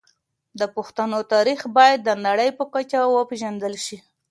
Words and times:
د 0.59 0.61
پښتنو 0.75 1.19
تاريخ 1.33 1.59
بايد 1.75 1.99
د 2.03 2.09
نړۍ 2.27 2.49
په 2.57 2.63
کچه 2.73 2.99
وپېژندل 3.15 3.73
شي. 3.85 3.97